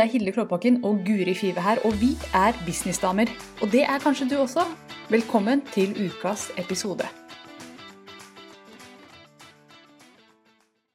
[0.00, 3.28] Det er Hilde Klåbakken og Guri Five her, og vi er businessdamer.
[3.62, 4.62] Og det er kanskje du også.
[5.10, 7.04] Velkommen til ukas episode.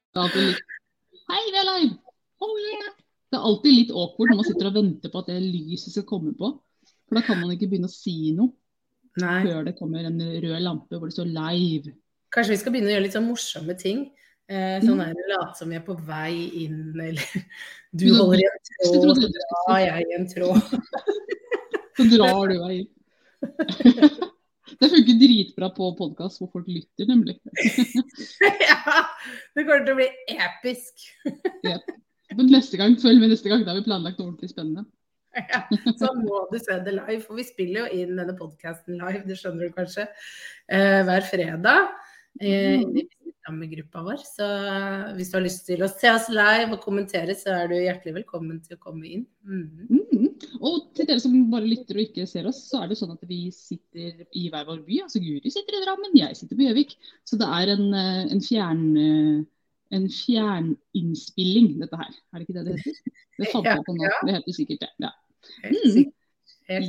[0.09, 0.73] Det er alltid litt
[1.29, 1.93] Hei, vi er live!
[2.41, 2.89] Oh yeah!
[3.29, 6.09] Det er alltid litt awkward når man sitter og venter på at det lyset skal
[6.09, 6.49] komme på.
[7.05, 8.57] For da kan man ikke begynne å si noe
[9.21, 9.43] Nei.
[9.45, 11.93] før det kommer en rød lampe hvor det står live.
[12.33, 14.07] Kanskje vi skal begynne å gjøre litt sånn morsomme ting.
[14.45, 16.33] Eh, sånn der late som vi er på vei
[16.65, 17.21] inn, eller
[17.97, 20.75] du holder i en tråd, og drar jeg i en tråd.
[21.97, 22.91] Så drar du vei inn.
[24.75, 27.37] Det funker dritbra på podkast hvor folk lytter, nemlig.
[28.67, 29.05] ja,
[29.55, 31.05] det kommer til å bli episk.
[32.35, 34.85] Men neste gang, følg med neste gang, da har vi planlagt noe ordentlig spennende.
[35.35, 35.61] Ja,
[35.99, 39.37] så må du se det live, for vi spiller jo inn denne podkasten live, det
[39.39, 40.07] skjønner du kanskje,
[40.71, 41.93] eh, hver fredag.
[42.41, 42.83] Eh,
[43.49, 43.63] Mm.
[43.63, 44.21] i gruppa vår.
[44.25, 44.45] Så
[45.17, 48.15] hvis du har lyst til å se oss live og kommentere, så er du hjertelig
[48.21, 49.25] velkommen til å komme inn.
[49.45, 49.87] Mm.
[49.89, 50.29] Mm.
[50.61, 53.25] Og til dere som bare lytter og ikke ser oss, så er det sånn at
[53.29, 55.01] vi sitter i hver vår by.
[55.05, 56.95] Altså Guri sitter i Drammen, jeg sitter på Gjøvik.
[57.27, 58.87] Så det er en, eh, en fjern...
[59.01, 59.43] eh,
[59.93, 62.09] En fjerninnspilling, dette her.
[62.33, 62.95] Er det ikke det det heter?
[63.37, 64.09] Det fant jeg på nå.
[64.25, 64.89] Det heter sikkert det.
[65.05, 65.11] Ja.
[65.69, 66.07] Mm.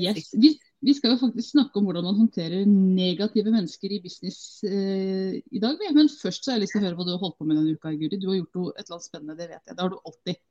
[0.00, 0.30] Yes.
[0.40, 0.50] Vi,
[0.84, 5.62] vi skal jo faktisk snakke om hvordan man håndterer negative mennesker i business eh, i
[5.62, 5.80] dag.
[5.96, 7.58] Men først så har jeg lyst til å høre hva du har holdt på med
[7.58, 8.18] denne uka, Guri.
[8.20, 9.76] Du har gjort noe, et eller annet spennende, det vet jeg.
[9.76, 10.42] Det har du alltid.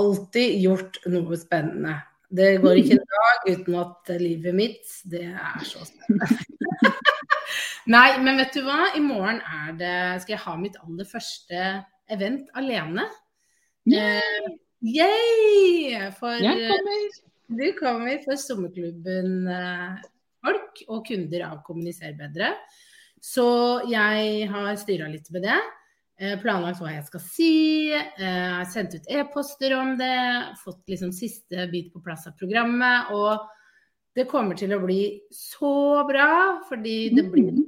[0.00, 1.96] alltid gjort noe spennende.
[2.34, 6.28] Det går ikke en dag uten at livet mitt, det er så spennende.
[7.94, 8.90] Nei, men vet du hva?
[8.96, 11.66] I morgen er det, skal jeg ha mitt aller første
[12.12, 13.04] event alene.
[13.92, 14.48] Eh,
[14.80, 16.10] yay!
[16.18, 17.22] For Jeg kommer.
[17.48, 20.02] Du kommer for sommerklubben eh,
[20.44, 22.54] folk og kunder av Kommuniser bedre.
[23.24, 23.46] Så
[23.88, 25.58] jeg har styra litt med det.
[26.20, 27.54] Eh, planlagt hva jeg skal si.
[27.90, 30.54] Eh, har sendt ut e-poster om det.
[30.60, 33.10] Fått liksom siste bit på plass av programmet.
[33.16, 33.40] Og
[34.14, 35.02] det kommer til å bli
[35.34, 37.64] så bra, fordi det blir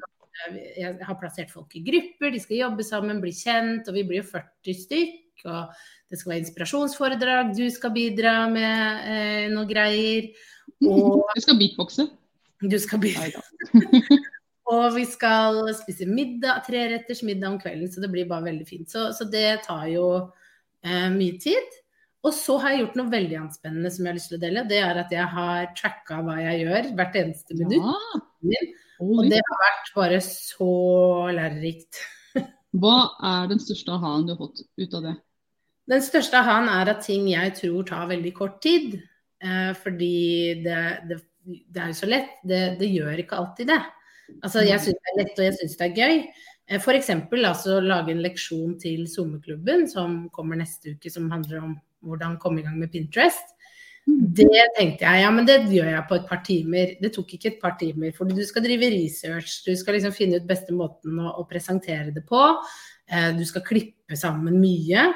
[0.77, 3.89] Jeg har plassert folk i grupper, de skal jobbe sammen, bli kjent.
[3.89, 5.47] Og vi blir jo 40 stykk.
[5.49, 10.31] Og det skal være inspirasjonsforedrag, du skal bidra med eh, noe greier.
[10.87, 12.09] Og Du skal beatboxe.
[12.63, 13.03] du skal.
[13.03, 13.43] Neida.
[14.67, 18.91] Og vi skal spise middag, treretters middag om kvelden, så det blir bare veldig fint.
[18.91, 20.07] Så, så det tar jo
[20.83, 21.77] eh, mye tid.
[22.27, 24.65] Og så har jeg gjort noe veldig anspennende som jeg har lyst til å dele.
[24.67, 27.79] Det er at jeg har tracka hva jeg gjør hvert eneste minutt.
[27.79, 28.59] Ja.
[29.05, 30.71] Og det har vært bare så
[31.37, 32.01] lærerikt.
[32.81, 32.97] Hva
[33.29, 35.15] er den største aha-en du har fått ut av det?
[35.87, 38.99] Den største av han er at ting jeg tror tar veldig kort tid.
[39.43, 40.81] Eh, fordi det,
[41.11, 42.37] det, det er jo så lett.
[42.43, 43.81] Det, det gjør ikke alltid det.
[44.43, 46.23] Altså, jeg syns det er lett, og jeg syns det er gøy.
[46.67, 47.13] Eh, F.eks.
[47.39, 51.77] Altså, lage en leksjon til sommerklubben som kommer neste uke, som handler om
[52.07, 53.55] hvordan komme i gang med Pinterest.
[54.07, 54.47] Det
[54.77, 56.93] tenkte jeg, ja, men det gjør jeg på et par timer.
[57.01, 59.65] Det tok ikke et par timer, For du skal drive research.
[59.67, 62.43] Du skal liksom finne ut beste måten å, å presentere det på.
[63.11, 65.09] Eh, du skal klippe sammen mye.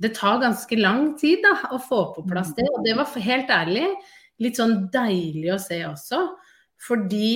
[0.00, 2.66] Det tar ganske lang tid da, å få på plass det.
[2.72, 3.88] Og det var helt ærlig
[4.42, 6.20] litt sånn deilig å se også.
[6.84, 7.30] Fordi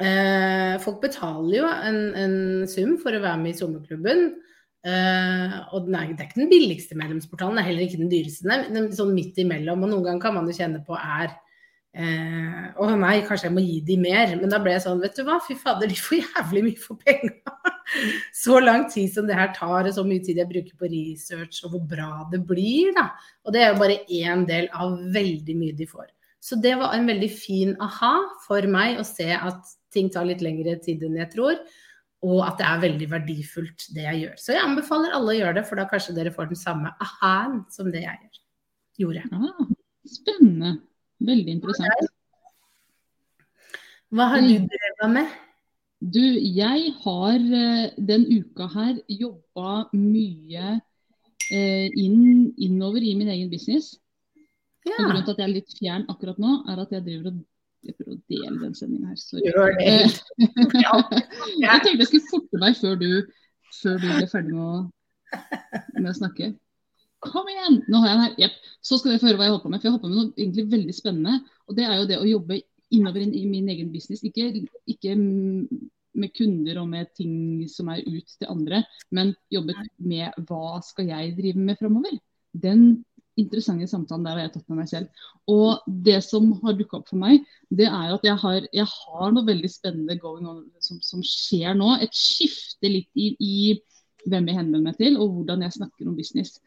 [0.00, 2.36] eh, folk betaler jo en, en
[2.70, 4.26] sum for å være med i sommerklubben.
[4.84, 8.12] Eh, og den er, det er ikke den billigste medlemsportalen, det er heller ikke den
[8.12, 8.60] dyreste.
[8.68, 9.82] Den er sånn midt imellom.
[9.84, 11.34] Og noen ganger kan man jo kjenne på er
[11.94, 14.34] eh, Å nei, kanskje jeg må gi de mer.
[14.40, 17.00] Men da ble jeg sånn, vet du hva, fy fader, de får jævlig mye for
[17.04, 17.54] penga.
[18.44, 21.62] så lang tid som det her tar, og så mye tid jeg bruker på research,
[21.64, 23.08] og hvor bra det blir, da.
[23.46, 26.10] Og det er jo bare én del av veldig mye de får.
[26.44, 30.42] Så det var en veldig fin aha for meg å se at ting tar litt
[30.44, 31.56] lengre tid enn jeg tror
[32.24, 34.36] og at det er veldig verdifullt det jeg gjør.
[34.40, 37.60] Så jeg anbefaler alle å gjøre det, for da kanskje dere får den samme aha-en
[37.72, 38.40] som det jeg gjør.
[39.02, 39.24] gjorde.
[39.28, 39.68] Ja,
[40.08, 40.72] spennende.
[41.24, 42.12] Veldig interessant.
[44.14, 45.32] Hva har du drevet med?
[46.04, 50.74] Du, jeg har eh, den uka her jobba mye
[51.48, 53.94] eh, inn, innover i min egen business.
[54.84, 57.30] Og Ja, grunnen til at jeg er litt fjern akkurat nå, er at jeg driver
[57.32, 57.40] og
[57.84, 59.16] jeg prøver å dele den sendinga her.
[59.20, 59.48] Sorry.
[59.48, 59.88] gjør det.
[59.88, 60.20] Eh,
[60.84, 60.98] Ja.
[61.64, 63.08] jeg tenkte jeg skulle forte meg før du,
[63.80, 64.76] før du ble ferdig med å,
[65.98, 66.52] med å snakke.
[67.24, 67.80] Kom igjen!
[67.88, 68.38] Nå har jeg den her.
[68.44, 68.63] Jepp.
[68.84, 69.80] Så skal dere få høre hva jeg holder på med.
[69.80, 71.40] For jeg holder på med noe egentlig veldig spennende.
[71.68, 72.60] Og det er jo det å jobbe
[72.94, 74.22] innover i min egen business.
[74.26, 74.50] Ikke,
[74.90, 75.16] ikke
[76.14, 78.84] med kunder og med ting som er ut til andre,
[79.14, 82.14] men jobbe med hva skal jeg drive med framover.
[82.54, 83.02] Den
[83.40, 85.24] interessante samtalen der har jeg tatt med meg selv.
[85.50, 89.34] Og det som har dukka opp for meg, det er at jeg har, jeg har
[89.34, 91.96] noe veldig spennende going on som, som skjer nå.
[92.04, 93.56] Et skifte litt i, i
[94.30, 96.60] hvem jeg henvender meg til, og hvordan jeg snakker om business.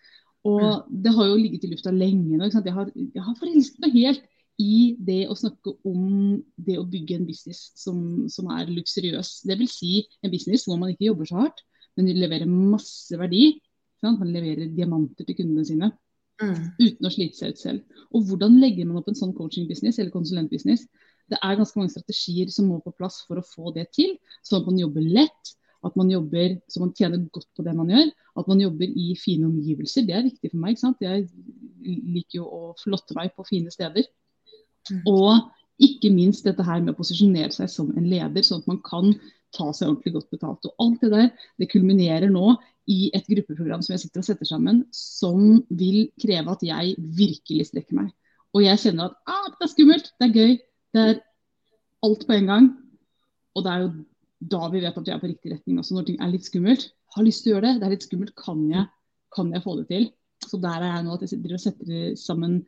[0.47, 2.49] Og det har jo ligget i lufta lenge nå.
[2.49, 4.25] Jeg har, jeg har forelsket meg helt
[4.61, 7.99] i det å snakke om det å bygge en business som,
[8.31, 9.41] som er luksuriøs.
[9.45, 9.75] Dvs.
[9.77, 11.61] Si en business hvor man ikke jobber så hardt,
[11.97, 13.57] men leverer masse verdi.
[14.01, 14.21] Sant?
[14.21, 15.91] Man leverer diamanter til kundene sine
[16.41, 16.57] mm.
[16.79, 18.01] uten å slite seg ut selv.
[18.13, 20.85] Og hvordan legger man opp en sånn coaching-business eller konsulentbusiness?
[21.27, 24.15] Det er ganske mange strategier som må på plass for å få det til,
[24.45, 25.55] sånn at man jobber lett.
[25.85, 28.09] At man jobber så man tjener godt på det man gjør.
[28.41, 30.07] At man jobber i fine omgivelser.
[30.07, 30.73] Det er viktig for meg.
[30.73, 31.03] ikke sant?
[31.03, 31.27] Jeg
[31.83, 34.07] liker jo å flotte meg på fine steder.
[34.89, 35.03] Mm.
[35.11, 38.79] Og ikke minst dette her med å posisjonere seg som en leder, sånn at man
[38.85, 39.11] kan
[39.55, 40.65] ta seg ordentlig godt betalt.
[40.65, 41.29] Og alt det der
[41.61, 42.55] det kulminerer nå
[42.89, 47.69] i et gruppeprogram som jeg sitter og setter sammen, som vil kreve at jeg virkelig
[47.69, 48.11] strekker meg.
[48.55, 50.53] Og jeg kjenner at ah, det er skummelt, det er gøy,
[50.95, 51.17] det er
[52.07, 52.69] alt på en gang.
[53.57, 53.91] Og det er jo
[54.39, 56.91] da vi vet at vi er på riktig retning også, når ting er litt skummelt.
[57.15, 58.85] Har lyst til å gjøre det, det er litt skummelt, kan jeg,
[59.33, 60.11] kan jeg få det til?
[60.45, 62.59] Så der er jeg nå at jeg sitter og setter sammen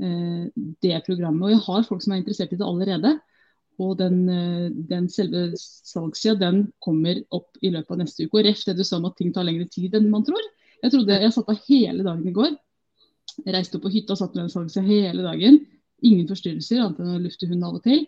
[0.00, 0.44] Eh,
[0.80, 1.44] det programmet.
[1.44, 3.18] Og jeg har folk som er interessert i det allerede.
[3.80, 8.38] Og den, eh, den selve salgssida den kommer opp i løpet av neste uke.
[8.38, 10.40] Og ref det du sa om at ting tar lengre tid enn man tror.
[10.82, 12.56] Jeg trodde, jeg satt av hele dagen i går.
[13.44, 15.66] Jeg reiste opp på hytta og satt med den salgssida hele dagen.
[16.02, 18.06] Ingen forstyrrelser, annet enn å lufte hund av og til.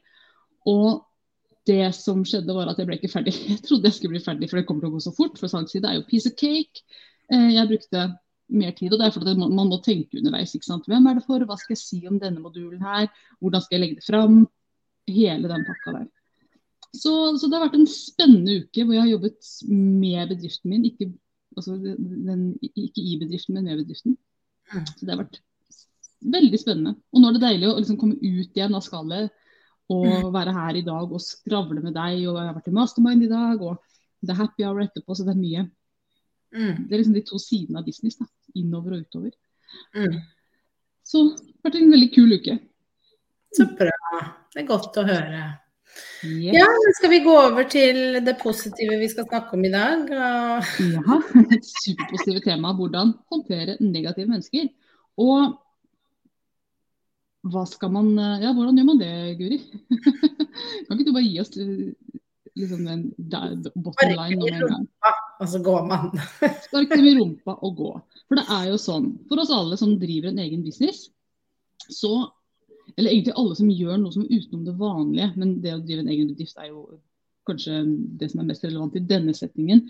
[0.66, 1.04] Og
[1.68, 3.34] det som skjedde, var at jeg ble ikke ferdig.
[3.52, 5.38] Jeg trodde jeg skulle bli ferdig, for det kommer til å gå så fort.
[5.38, 6.82] For salgsside er jo piece of cake.
[7.32, 8.06] Eh, jeg brukte
[8.52, 8.92] mer tid.
[8.92, 10.54] og det er fordi man, må tenke underveis.
[10.54, 10.88] ikke sant?
[10.90, 11.44] Hvem er det for?
[11.46, 13.06] Hva skal jeg si om denne modulen her?
[13.40, 14.42] Hvordan skal jeg legge det fram?
[15.10, 16.10] Hele den pakka der.
[16.92, 20.84] Så, så, det har vært en spennende uke hvor jeg har jobbet med bedriften min.
[20.90, 21.08] Ikke,
[21.56, 24.18] altså den, ikke i bedriften, men med bedriften.
[24.72, 24.84] Mm.
[24.90, 25.40] Så det har vært
[26.36, 26.96] veldig spennende.
[27.12, 29.32] Og nå er det deilig å liksom komme ut igjen av skallet
[29.92, 32.24] og være her i dag og skravle med deg.
[32.26, 33.80] Og jeg har vært i mastermind i dag, og
[34.22, 35.64] det er happy hour etterpå, så det er mye.
[36.52, 36.84] Mm.
[36.86, 38.18] Det er liksom de to sidene av business.
[38.20, 38.28] da,
[38.60, 39.32] Innover og utover.
[39.96, 40.20] Mm.
[41.06, 42.58] Så det har vært en veldig kul uke.
[43.56, 44.22] Så bra.
[44.52, 45.42] Det er godt å høre.
[46.24, 46.54] Yes.
[46.54, 50.06] Ja, men Skal vi gå over til det positive vi skal snakke om i dag?
[50.12, 51.18] ja,
[51.56, 52.72] et superpositivt tema.
[52.78, 54.70] Hvordan håndtere negative mennesker.
[55.20, 55.58] Og
[57.42, 58.10] man
[58.42, 59.58] Ja, hvordan gjør man det, Guri?
[60.86, 61.52] kan ikke du bare gi oss
[62.54, 63.06] liksom en
[63.74, 64.86] bottom line med en gang?
[65.42, 66.12] og så går man.
[66.66, 67.90] Spark dem i rumpa og gå.
[68.28, 71.08] For det er jo sånn, for oss alle som driver en egen business,
[71.90, 72.30] så
[72.98, 76.02] Eller egentlig alle som gjør noe som er utenom det vanlige, men det å drive
[76.02, 76.80] en egen bedrift er jo
[77.48, 77.78] kanskje
[78.18, 79.84] det som er mest relevant i denne settingen.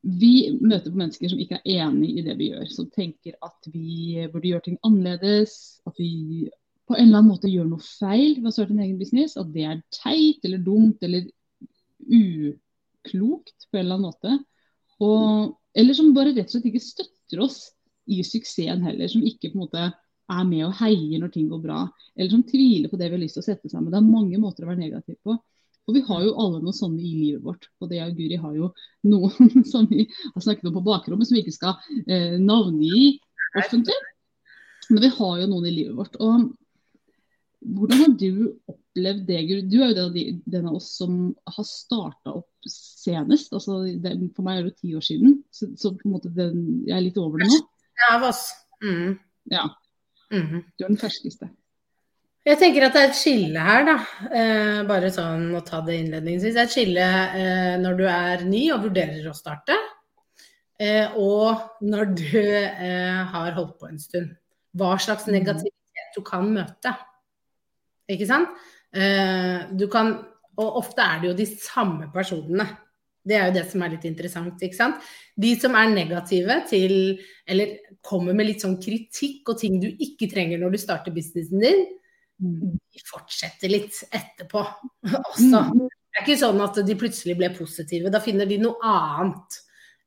[0.00, 3.68] Vi møter på mennesker som ikke er enig i det vi gjør, som tenker at
[3.68, 5.54] vi burde gjøre ting annerledes.
[5.88, 6.48] At vi
[6.88, 9.36] på en eller annen måte gjør noe feil ved å starte en egen business.
[9.40, 11.28] At det er teit eller dumt eller
[12.08, 14.38] uklokt på en eller annen måte.
[15.04, 17.60] Og, eller som bare rett og slett ikke støtter oss
[18.10, 19.12] i suksessen heller.
[19.12, 21.84] Som ikke på en måte er med og heier når ting går bra.
[22.16, 23.92] Eller som tviler på det vi har lyst til å sette sammen.
[23.92, 25.36] Det er mange måter å være negativ på.
[25.88, 27.66] Og vi har jo alle noe sånne i livet vårt.
[27.80, 28.70] Og det og Guri har jo
[29.10, 31.76] noen som vi har snakket om på bakrommet, som vi ikke skal
[32.06, 33.16] eh, navngi
[33.58, 33.96] offentlig.
[34.90, 36.18] Men vi har jo noen i livet vårt.
[36.22, 36.50] Og
[37.60, 38.30] hvordan har du
[38.70, 39.64] opplevd det, Guri?
[39.68, 41.18] Du er jo den, den av oss som
[41.56, 43.52] har starta opp senest.
[43.56, 46.62] Altså, det, for meg er det ti år siden, så, så på en måte den,
[46.88, 47.60] jeg er litt over det nå.
[48.00, 48.46] Ja, av oss.
[48.84, 49.18] Mm.
[49.52, 49.66] Ja.
[50.32, 50.62] Mm.
[50.78, 51.50] Du er den ferskeste.
[52.48, 53.96] Jeg tenker at det er et skille her, da.
[54.32, 56.54] Eh, bare sånn å ta det innledningsvis.
[56.56, 59.76] Det er et skille eh, når du er ny og vurderer å starte,
[60.80, 64.32] eh, og når du eh, har holdt på en stund.
[64.72, 65.34] Hva slags mm.
[65.36, 66.94] negativitet du kan møte.
[68.10, 68.56] Ikke sant?
[68.96, 70.16] Eh, du kan
[70.60, 72.66] og ofte er det jo de samme personene.
[73.20, 74.60] Det er jo det som er litt interessant.
[74.64, 75.06] ikke sant?
[75.36, 76.94] De som er negative til,
[77.48, 81.64] eller kommer med litt sånn kritikk og ting du ikke trenger når du starter businessen
[81.64, 81.84] din.
[82.40, 85.64] De fortsetter litt etterpå også.
[85.70, 85.88] Mm.
[86.10, 88.10] Det er ikke sånn at de plutselig ble positive.
[88.12, 89.60] Da finner de noe annet.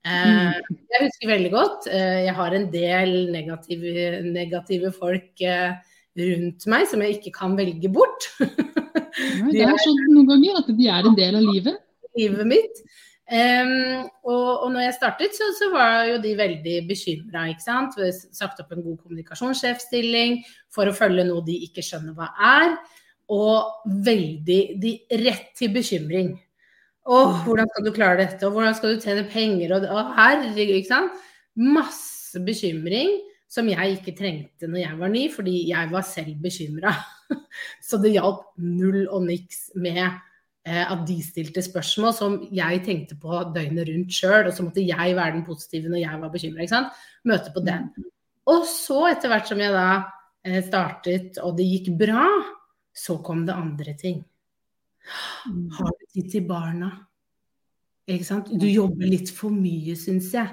[0.04, 0.80] Eh, mm.
[0.92, 3.94] jeg husker veldig godt, eh, jeg har en del negative,
[4.26, 5.78] negative folk eh,
[6.20, 8.28] rundt meg som jeg ikke kan velge bort.
[8.44, 11.80] det er sånn noen ganger at de er en del av livet.
[12.20, 12.84] Livet mitt.
[13.24, 17.46] Um, og, og når jeg startet, så, så, var jo de veldig bekymra.
[17.60, 20.42] Sagt opp en god kommunikasjonssjefstilling
[20.74, 22.76] for å følge noe de ikke skjønner hva er.
[23.32, 26.34] Og veldig de, rett til bekymring.
[27.04, 28.44] Å, hvordan skal du klare dette?
[28.48, 29.76] Og hvordan skal du tjene penger?
[29.76, 31.24] Og, å, herregud, ikke sant.
[31.60, 33.18] Masse bekymring
[33.54, 36.94] som jeg ikke trengte når jeg var ny, fordi jeg var selv bekymra.
[37.88, 40.06] Så det hjalp null og niks med
[40.64, 45.16] at de stilte spørsmål som jeg tenkte på døgnet rundt sjøl, og så måtte jeg
[45.18, 46.82] være den positive når jeg var bekymra.
[47.28, 47.90] Møte på den.
[48.52, 49.88] Og så, etter hvert som jeg da
[50.48, 52.28] eh, startet og det gikk bra,
[52.94, 54.22] så kom det andre ting.
[55.50, 55.70] Mm.
[55.78, 56.92] Har du tid til barna?
[58.08, 58.52] Ikke sant?
[58.60, 60.52] Du jobber litt for mye, syns jeg.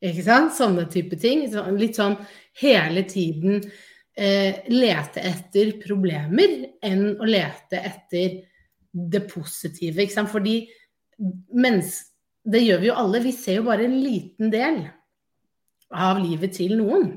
[0.00, 0.54] Ikke sant?
[0.56, 1.44] Sånne type ting.
[1.76, 2.16] Litt sånn
[2.62, 3.60] hele tiden
[4.16, 8.40] eh, lete etter problemer enn å lete etter
[8.92, 10.02] det positive.
[10.02, 10.32] Ikke sant?
[10.32, 10.62] Fordi
[11.52, 11.98] mens
[12.50, 13.22] det gjør vi jo alle.
[13.24, 14.82] Vi ser jo bare en liten del
[15.90, 17.12] av livet til noen.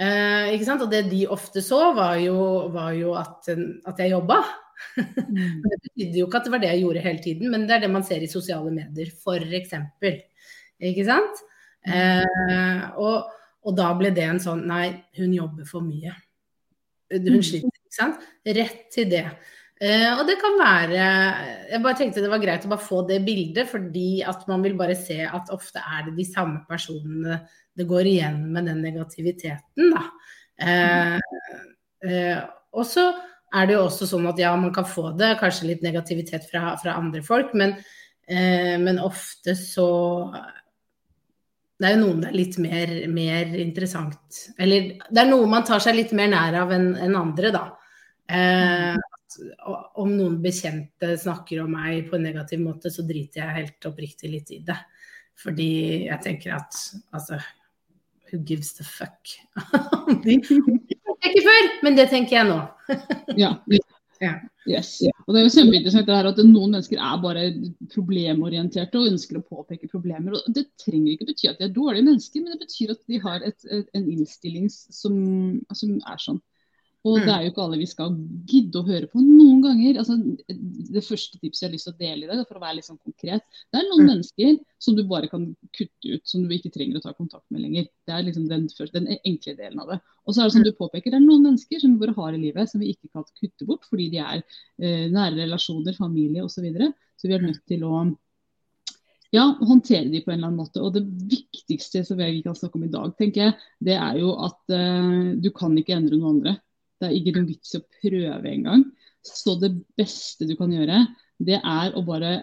[0.00, 0.84] Eh, ikke sant?
[0.84, 2.38] Og det de ofte så, var jo,
[2.72, 4.40] var jo at, at jeg jobba.
[4.96, 5.60] Mm.
[5.66, 7.84] det betydde jo ikke at det var det jeg gjorde hele tiden, men det er
[7.84, 9.76] det man ser i sosiale medier, f.eks.
[10.90, 11.44] Ikke sant?
[11.84, 11.92] Mm.
[11.92, 13.30] Eh, og,
[13.64, 16.14] og, da ble det en sånn Nei, hun jobber for mye.
[17.12, 17.44] Hun mm.
[17.44, 18.28] sliter, ikke sant?
[18.46, 19.26] Rett til det.
[19.80, 21.04] Eh, og det kan være
[21.70, 24.76] Jeg bare tenkte det var greit å bare få det bildet, fordi at man vil
[24.76, 27.38] bare se at ofte er det de samme personene
[27.78, 30.02] det går igjen med den negativiteten, da.
[30.60, 32.40] Eh,
[32.76, 33.06] og så
[33.56, 36.74] er det jo også sånn at ja, man kan få det, kanskje litt negativitet fra,
[36.80, 37.72] fra andre folk, men,
[38.28, 39.88] eh, men, ofte så
[41.80, 45.64] Det er jo noen det er litt mer, mer, interessant Eller det er noe man
[45.64, 47.64] tar seg litt mer nær av enn en andre, da.
[48.28, 49.09] Eh,
[50.00, 54.32] om noen bekjente snakker om meg på en negativ måte, så driter jeg helt oppriktig
[54.32, 54.78] litt i det.
[55.40, 55.70] Fordi
[56.08, 56.76] jeg tenker at
[57.14, 57.40] altså
[58.30, 59.32] Who gives the fuck?
[60.24, 62.60] De ikke før, men det tenker jeg nå.
[63.42, 63.56] ja.
[64.22, 64.36] ja.
[64.68, 65.00] Yes.
[65.26, 67.44] Og Det er jo kjempeinteressant det her at noen mennesker er bare
[67.92, 70.36] problemorienterte og ønsker å påpeke problemer.
[70.36, 73.20] og Det trenger ikke bety at de er dårlige mennesker, men det betyr at de
[73.24, 75.16] har et, et, en innstilling som,
[75.74, 76.40] som er sånn.
[77.08, 77.22] Og mm.
[77.24, 78.16] det er jo ikke alle vi skal
[78.50, 80.00] gidde å høre på noen ganger.
[80.02, 80.18] Altså,
[80.92, 82.88] det første tipset jeg har lyst til å dele i det, for å være litt
[82.88, 84.10] sånn konkret, det er noen mm.
[84.10, 87.64] mennesker som du bare kan kutte ut, som du ikke trenger å ta kontakt med
[87.64, 87.88] lenger.
[88.04, 90.00] Det er liksom den, første, den enkle delen av det.
[90.26, 90.68] Og så er det som mm.
[90.68, 93.12] du påpeker, det er noen mennesker som vi bare har i livet som vi ikke
[93.16, 96.60] kan kutte bort fordi de er eh, nære relasjoner, familie osv.
[96.60, 96.90] Så, videre.
[97.16, 98.02] så vi er nødt til å
[99.32, 100.82] ja, håndtere de på en eller annen måte.
[100.84, 103.54] Og det viktigste som vi kan snakke om i dag, tenker jeg,
[103.88, 106.60] det er jo at eh, du kan ikke endre noen andre.
[107.00, 108.84] Det er ikke noen vits i å prøve engang.
[109.24, 111.02] Så det beste du kan gjøre,
[111.40, 112.40] det er å bare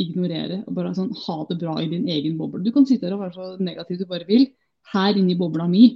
[0.00, 2.64] ignorere og bare sånn, ha det bra i din egen boble.
[2.64, 4.48] Du kan sitte her og være så negativ du bare vil.
[4.92, 5.86] Her inne i bobla mi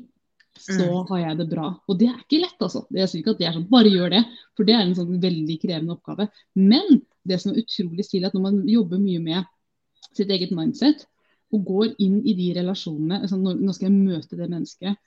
[0.59, 1.05] så mm.
[1.11, 1.69] har jeg det bra.
[1.87, 2.85] Og det er ikke lett, altså.
[2.91, 4.23] Det er ikke at det er sånn, bare gjør det.
[4.59, 6.29] For det er en sånn veldig krevende oppgave.
[6.59, 11.07] Men det som er utrolig stilig, at når man jobber mye med sitt eget mindset,
[11.55, 14.99] og går inn i de relasjonene altså Nå skal jeg møte det mennesket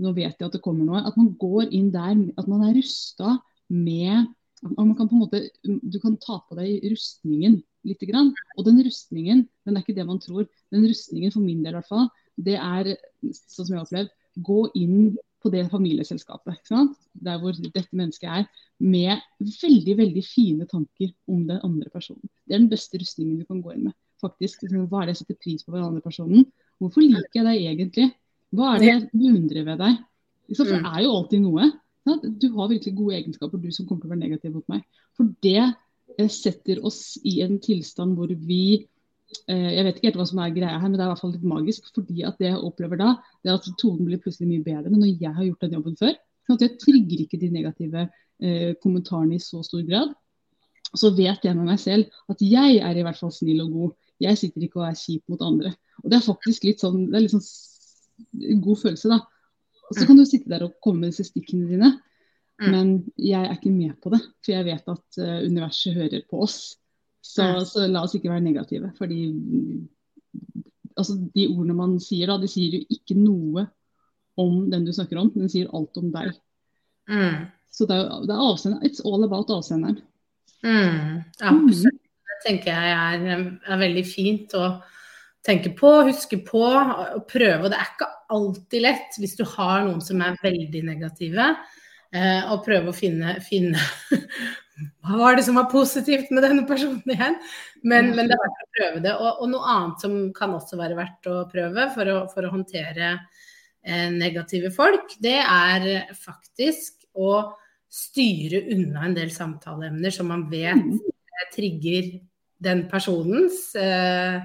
[0.00, 1.02] nå vet jeg at det kommer noe.
[1.06, 3.36] At man går inn der, at man er rusta
[3.72, 4.30] med
[4.62, 8.02] at man kan på en måte, Du kan ta på deg rustningen litt.
[8.06, 8.32] Grann.
[8.56, 10.46] Og den rustningen, den er ikke det man tror.
[10.70, 12.08] Den rustningen, for min del i hvert fall,
[12.38, 12.94] det er,
[13.26, 14.12] sånn som jeg har opplevd,
[14.46, 16.70] gå inn på det familieselskapet.
[17.26, 18.46] Der hvor dette mennesket er.
[18.78, 22.30] Med veldig veldig fine tanker om den andre personen.
[22.46, 23.98] Det er den beste rustningen du kan gå inn med.
[24.22, 24.62] faktisk.
[24.70, 26.44] Hva er det jeg setter pris på ved den andre personen?
[26.78, 28.12] Hvorfor liker jeg deg egentlig?
[28.52, 30.00] Hva er det jeg beundrer ved deg?
[30.52, 30.88] For det mm.
[30.90, 31.68] er jo alltid noe.
[32.42, 34.82] Du har virkelig gode egenskaper, du som kommer til å være negativ mot meg.
[35.16, 38.64] For det eh, setter oss i en tilstand hvor vi
[39.46, 41.22] eh, Jeg vet ikke helt hva som er greia her, men det er i hvert
[41.22, 41.88] fall litt magisk.
[41.94, 44.90] fordi at det jeg opplever da, det er at tonen blir plutselig mye bedre.
[44.90, 48.04] Men når jeg har gjort den jobben før, sånn at jeg trigger ikke de negative
[48.42, 50.12] eh, kommentarene i så stor grad,
[50.92, 53.92] så vet jeg med meg selv at jeg er i hvert fall snill og god.
[54.20, 55.72] Jeg sitter ikke og er kjip mot andre.
[56.02, 57.46] Og det er faktisk litt sånn, det er litt sånn
[58.62, 59.20] god følelse, da.
[59.88, 60.08] Og så mm.
[60.08, 61.90] kan du sitte der og komme med disse stikkene dine.
[62.62, 62.70] Mm.
[62.70, 66.44] Men jeg er ikke med på det, for jeg vet at uh, universet hører på
[66.46, 66.60] oss.
[67.22, 67.64] Så, mm.
[67.68, 68.92] så, la oss ikke være negative.
[68.98, 69.20] Fordi
[70.96, 73.66] altså, de ordene man sier, da, de sier jo ikke noe
[74.40, 76.32] om den du snakker om, men de sier alt om deg.
[77.10, 77.50] Mm.
[77.72, 80.00] Så det er, det er avsender, It's all about avsenderen.
[80.62, 82.00] Mm, absolutt.
[82.32, 84.54] Det tenker jeg er, er veldig fint.
[84.58, 84.82] og
[85.46, 87.64] tenke på, huske på og prøve.
[87.64, 91.52] Og det er ikke alltid lett hvis du har noen som er veldig negative,
[92.14, 93.80] eh, og prøve å finne, finne
[95.04, 97.36] Hva var det som var positivt med denne personen igjen?
[97.86, 99.12] Men, men det er verdt å prøve det.
[99.14, 102.52] Og, og, noe annet som kan også være verdt å prøve for å, for å
[102.54, 105.86] håndtere eh, negative folk, det er
[106.18, 107.36] faktisk å
[107.92, 110.98] styre unna en del samtaleemner som man vet mm.
[111.52, 112.14] trigger
[112.64, 114.40] den personens eh,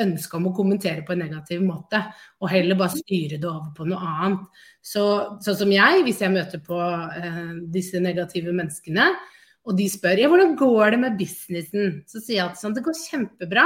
[0.00, 2.00] ønske om å kommentere på en negativ måte,
[2.40, 4.62] og heller bare styre det over på noe annet.
[4.84, 5.04] Så,
[5.44, 7.42] sånn som jeg, hvis jeg møter på eh,
[7.74, 9.10] disse negative menneskene,
[9.64, 12.84] og de spør ja, hvordan går det med businessen, så sier jeg at sånn det
[12.84, 13.64] går kjempebra.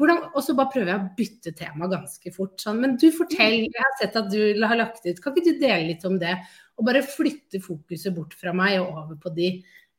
[0.00, 2.54] Hvordan, og så bare prøver jeg å bytte tema ganske fort.
[2.62, 5.60] Sånn, men du fortell, jeg har sett at du har lagt ut, kan ikke du
[5.60, 6.36] dele litt om det?
[6.78, 9.50] Og bare flytte fokuset bort fra meg og over på de.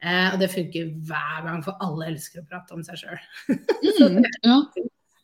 [0.01, 3.21] Eh, og det funker hver gang, for alle elsker å prate om seg sjøl.
[3.53, 4.57] mm, ja.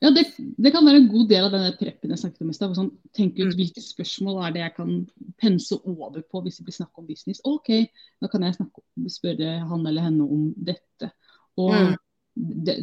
[0.03, 2.57] Ja det, det, kan være en god del av denne preppen jeg snakket om i
[2.57, 2.75] stad.
[2.77, 3.55] Sånn, tenk ut mm.
[3.57, 4.91] hvilke spørsmål er det jeg kan
[5.41, 7.41] pense over på hvis det blir snakk om business.
[7.49, 7.71] OK,
[8.21, 11.13] nå kan jeg snakke, spørre han eller henne om dette.
[11.57, 11.95] Og mm
[12.37, 12.75] det,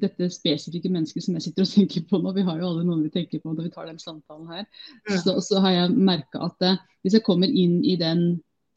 [0.00, 3.04] dette spesifikke mennesket som jeg sitter og tenker på nå, vi har jo alle noen
[3.04, 4.66] vi tenker på når vi tar den samtalen her,
[5.08, 5.16] mm.
[5.24, 8.24] så, så, har jeg merka at det, eh, hvis jeg kommer inn i den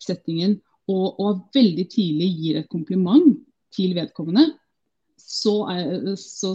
[0.01, 0.57] settingen
[0.91, 3.37] og, og, veldig tidlig gir et kompliment
[3.75, 4.47] til vedkommende,
[5.17, 6.53] så, er, så,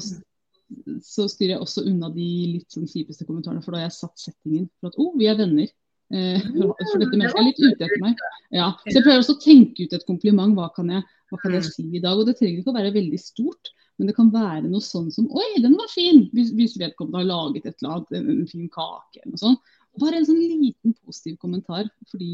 [1.03, 4.23] så, styrer jeg også unna de litt sånn kjipeste kommentarene, for da har jeg satt
[4.23, 5.71] settingen for at å, oh, vi er venner.
[6.11, 6.43] Eh,
[6.91, 8.23] for dette mennesket er litt ute etter meg.
[8.55, 8.73] Ja.
[8.87, 10.57] Så jeg prøver også å tenke ut et kompliment.
[10.59, 12.19] Hva kan jeg, hva kan jeg si i dag?
[12.19, 15.29] Og det trenger ikke å være veldig stort, men det kan være noe sånn som
[15.37, 16.25] Oi, den var fin!
[16.35, 19.77] Hvis, hvis vedkommende har laget et eller annet, en, en fin kake eller noe sånt.
[20.01, 22.33] Bare en sånn liten positiv kommentar, fordi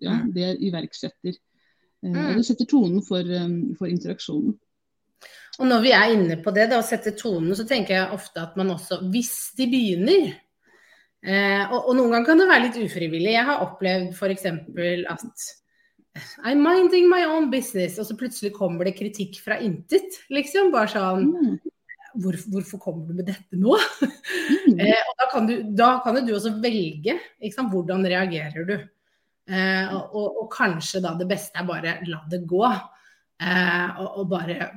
[0.00, 1.36] ja, det iverksetter.
[2.04, 3.28] Eh, og det setter tonen for,
[3.78, 4.56] for interaksjonen.
[5.60, 8.42] Og når vi er inne på det, da, å sette tonen, så tenker jeg ofte
[8.42, 10.32] at man også, hvis de begynner
[11.24, 13.32] Eh, og, og, noen ganger kan det være litt ufrivillig.
[13.32, 14.48] Jeg har opplevd f.eks.
[15.14, 15.44] at
[16.46, 20.20] I'm minding my own business, og så plutselig kommer det kritikk fra intet.
[20.32, 21.54] Liksom bare sånn mm.
[22.22, 23.72] Hvor, hvorfor kommer du med dette nå?
[23.74, 24.76] Mm.
[24.84, 27.16] eh, og da kan, du, da kan du også velge
[27.50, 28.76] sant, hvordan reagerer du.
[29.50, 32.62] Eh, og, og, og, kanskje da det beste er bare la det gå.
[32.68, 34.68] Eh, og, og, bare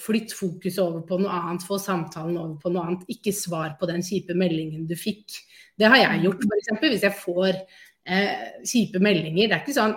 [0.00, 3.08] flytt fokuset over på noe annet, få samtalen over på noe annet.
[3.12, 5.38] Ikke svar på den kjipe meldingen du fikk.
[5.78, 6.72] Det har jeg gjort, f.eks.
[6.82, 7.50] Hvis jeg får
[8.04, 9.48] eh, kjipe meldinger.
[9.48, 9.96] Det er ikke sånn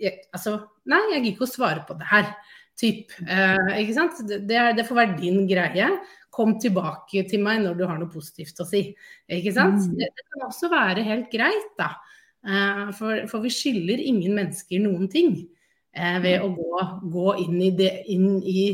[0.00, 0.56] jeg, Altså,
[0.90, 2.32] nei, jeg gidder ikke å svare på det her.
[2.78, 4.22] Typ, eh, ikke sant?
[4.26, 5.90] Det, det, får være din greie.
[6.32, 8.86] Kom tilbake til meg når du har noe positivt å si.
[9.28, 9.82] Ikke sant?
[9.84, 9.98] Mm.
[10.00, 11.92] Det, det kan også være helt greit, da.
[12.42, 15.36] Eh, for, for, vi skylder ingen mennesker noen ting
[15.94, 18.64] eh, ved å gå, gå inn, i det, inn i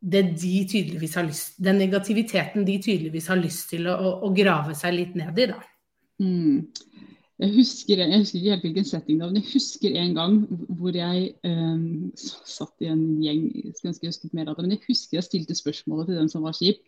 [0.00, 4.76] det de tydeligvis har lyst Den negativiteten de tydeligvis har lyst til å, å, grave
[4.78, 5.58] seg litt ned i, da.
[6.22, 6.68] Mm.
[7.38, 10.38] Jeg husker, jeg husker ikke helt hvilken setting det men jeg husker en gang
[10.78, 11.82] hvor jeg eh,
[12.18, 13.44] satt i en gjeng
[13.76, 16.32] skulle ønske jeg husket mer av det, men jeg husker jeg stilte spørsmålet til den
[16.32, 16.82] som var kjip.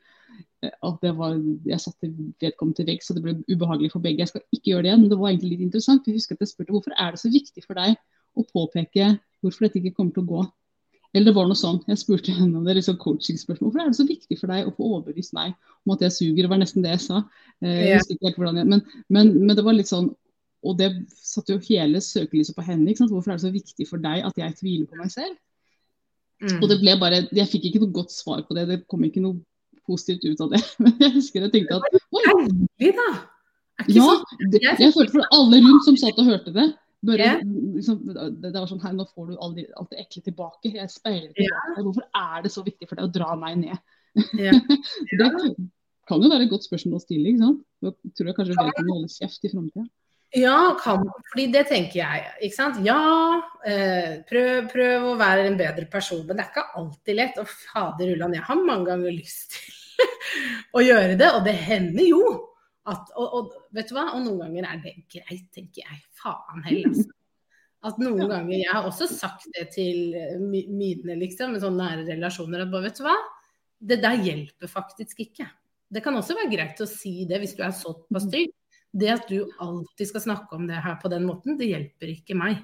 [0.62, 2.10] Eh, at var, Jeg satte
[2.42, 4.24] vedkommende til veggs, så det ble ubehagelig for begge.
[4.24, 6.06] Jeg skal ikke gjøre det igjen, men det var egentlig litt interessant.
[6.10, 7.94] Jeg husker at jeg spurte hvorfor er det så viktig for deg
[8.34, 10.42] å påpeke hvorfor dette ikke kommer til å gå
[11.10, 11.80] eller det var noe sånn.
[11.90, 13.66] Jeg spurte henne om det liksom coachingspørsmål.
[13.66, 16.44] Hvorfor er det så viktig for deg å få overbevist meg om at jeg suger?
[16.44, 17.22] Det var nesten det jeg sa.
[17.64, 20.12] Eh, jeg husker ikke helt hvordan jeg, men, men, men, det var litt sånn
[20.60, 22.94] Og det satte jo hele søkelyset på henne.
[23.00, 25.34] Hvorfor er det så viktig for deg at jeg tviler på meg selv?
[26.44, 26.58] Mm.
[26.60, 28.68] Og det ble bare Jeg fikk ikke noe godt svar på det.
[28.70, 29.40] Det kom ikke noe
[29.88, 30.62] positivt ut av det.
[30.84, 32.24] Men jeg husker jeg tenkte at Oi!
[33.88, 34.12] Ja,
[34.52, 36.66] det, jeg følte for alle rundt som satt og hørte det,
[37.06, 37.42] bare, yeah.
[37.76, 38.00] liksom,
[38.42, 40.72] det, var sånn her, Nå får du alt det, alt det ekle tilbake.
[40.74, 41.60] Jeg speiler tilbake.
[41.72, 41.84] Yeah.
[41.86, 43.78] Hvorfor er det så viktig for deg å dra meg ned?
[44.36, 44.58] Yeah.
[45.20, 45.30] det
[46.10, 47.32] kan jo være et godt spørsmål å stille.
[47.32, 47.64] ikke sant?
[47.86, 49.86] Jeg tror jeg kanskje dere kan holde kjeft i framtida.
[50.38, 52.28] Ja, kan, fordi det tenker jeg.
[52.46, 52.78] ikke sant?
[52.86, 53.00] Ja,
[53.66, 56.22] eh, prøv, prøv, å være en bedre person.
[56.26, 57.40] Men det er ikke alltid lett.
[57.42, 60.06] Og fader ulland, jeg har mange ganger lyst til
[60.76, 61.32] å gjøre det.
[61.34, 62.22] Og det hender jo
[62.92, 64.10] at, og, og, vet du hva?
[64.16, 65.98] og noen ganger er det greit, tenker jeg.
[66.20, 67.08] Faen heller, altså.
[67.80, 72.08] At noen ganger Jeg har også sagt det til eh, mine, liksom, med sånne nære
[72.10, 73.16] relasjoner, at bare, vet du hva?
[73.80, 75.46] Det der hjelper faktisk ikke.
[75.90, 78.52] Det kan også være greit å si det hvis du er såpass trygg.
[78.90, 82.36] Det at du alltid skal snakke om det her på den måten, det hjelper ikke
[82.36, 82.60] meg.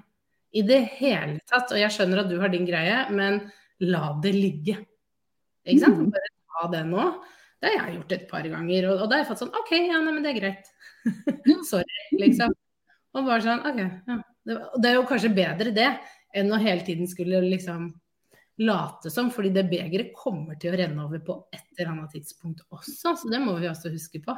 [0.56, 1.72] I det hele tatt.
[1.72, 3.40] Og jeg skjønner at du har din greie, men
[3.86, 4.76] la det ligge.
[5.66, 6.02] Ikke sant?
[6.02, 6.12] Mm.
[6.14, 7.06] Bare ta det nå.
[7.62, 9.72] Det har jeg gjort et par ganger, og, og da har jeg fått sånn OK,
[9.78, 10.72] ja, nei, men det er greit.
[11.70, 12.52] Sorry, liksom.
[13.16, 14.18] Og bare sånn OK, ja.
[14.46, 15.88] Det, det, er jo kanskje bedre det
[16.36, 17.88] enn å hele tiden skulle liksom
[18.62, 22.62] late som, fordi det begeret kommer til å renne over på et eller annet tidspunkt
[22.72, 23.16] også.
[23.18, 24.36] Så det må vi også huske på.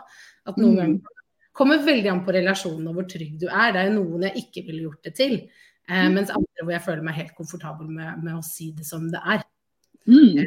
[0.48, 0.78] At noen mm.
[0.80, 1.18] ganger
[1.58, 3.74] kommer veldig an på relasjonen og hvor trygg du er.
[3.74, 5.36] Det er jo noen jeg ikke ville gjort det til.
[5.88, 6.16] Eh, mm.
[6.16, 9.22] Mens andre hvor jeg føler meg helt komfortabel med, med å si det som det
[9.22, 9.44] er.
[10.08, 10.42] Mm.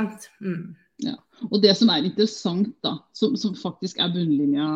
[0.00, 0.74] Eh, mm.
[1.02, 1.16] Ja.
[1.50, 4.66] Og det som er interessant, da, som, som, faktisk er bunnlinja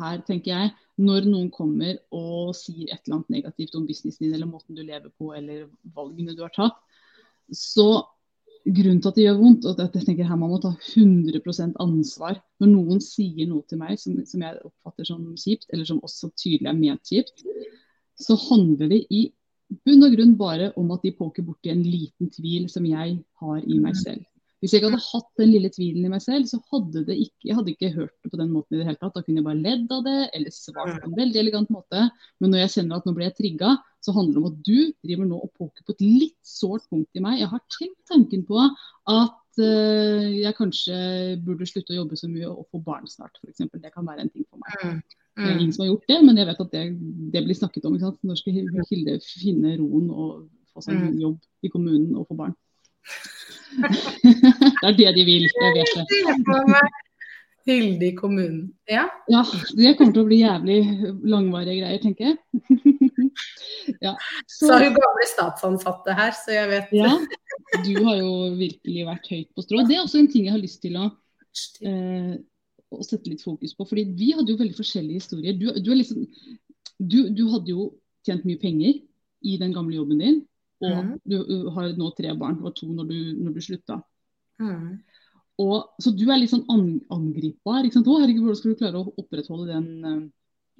[0.00, 4.34] her, tenker jeg, når noen kommer og sier et eller annet negativt om businessen din
[4.34, 6.80] eller måten du lever på eller valgene du har tatt,
[7.54, 8.02] så
[8.66, 11.78] grunnen til at det gjør vondt, og at jeg tenker her man må ta 100
[11.80, 16.02] ansvar når noen sier noe til meg som, som, jeg oppfatter som kjipt, eller som
[16.04, 17.46] også tydelig er ment kjipt,
[18.18, 19.28] så handler det i
[19.86, 23.62] bunn og grunn bare om at de poker borti en liten tvil som jeg har
[23.62, 24.26] i meg selv.
[24.58, 27.44] Hvis jeg ikke hadde hatt den lille tvilen i meg selv, så hadde det ikke,
[27.46, 29.14] jeg hadde ikke hørt det på den måten i det hele tatt.
[29.14, 32.08] Da kunne jeg bare ledd av det, eller svart på en veldig elegant måte.
[32.42, 34.80] Men når jeg kjenner at nå blir jeg trigga, så handler det om at du
[35.06, 37.38] driver nå og poker på et litt sårt punkt i meg.
[37.42, 40.98] Jeg har tenkt tanken på at uh, jeg kanskje
[41.46, 43.62] burde slutte å jobbe så mye og få barn snart, f.eks.
[43.78, 44.74] Det kan være en ting for meg.
[44.82, 45.00] Mm.
[45.38, 46.86] Det er ingen som har gjort det, men jeg vet at det,
[47.34, 47.98] det blir snakket om.
[48.26, 48.56] Når skal
[48.90, 51.20] Hilde finne roen og få seg en mm.
[51.22, 52.56] jobb i kommunen og få barn?
[54.80, 56.88] det er det de vil, jeg vet det.
[57.68, 58.72] Hilde i kommunen.
[58.88, 59.04] Ja.
[59.28, 59.42] ja.
[59.76, 60.78] Det kommer til å bli jævlig
[61.28, 62.38] langvarige greier, tenker jeg.
[64.06, 64.14] ja.
[64.46, 67.12] Så, så hun gamle statsansatte her, så jeg vet Ja,
[67.84, 69.84] du har jo virkelig vært høyt på strå.
[69.88, 71.10] Det er også en ting jeg har lyst til å,
[71.84, 72.34] eh,
[72.94, 73.88] å sette litt fokus på.
[73.90, 75.58] fordi vi hadde jo veldig forskjellige historier.
[75.60, 76.24] Du, du, liksom,
[76.96, 77.90] du, du hadde jo
[78.24, 78.96] tjent mye penger
[79.44, 80.40] i den gamle jobben din.
[80.84, 81.12] Og mm.
[81.26, 81.36] du
[81.74, 83.98] har nå tre barn, og to når du, når du slutta.
[84.62, 84.98] Mm.
[85.58, 87.82] Og, så du er litt sånn angripbar.
[87.82, 88.10] ikke sant?
[88.10, 90.20] Å, herregud, hvordan skal du klare å opprettholde den uh,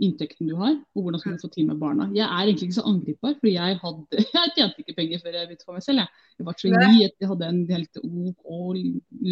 [0.07, 0.77] inntekten du har?
[0.95, 2.07] Og hvordan skal du få tid med barna?
[2.15, 5.51] Jeg er egentlig ikke så angripbar, for jeg, hadde, jeg tjente ikke penger før jeg
[5.51, 6.05] begynte for meg selv.
[6.05, 8.53] Jeg, jeg var ny, jeg hadde en helt OK